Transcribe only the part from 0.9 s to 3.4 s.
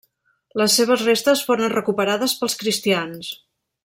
restes foren recuperades pels cristians.